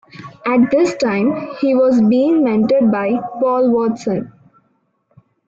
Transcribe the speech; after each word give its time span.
At 0.47 0.71
this 0.71 0.95
time 0.95 1.29
he 1.59 1.75
was 1.75 2.01
being 2.01 2.41
mentored 2.41 2.91
by 2.91 3.19
Paul 3.39 3.69
Watson. 3.69 4.33